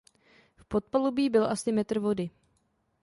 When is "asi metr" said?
1.51-1.99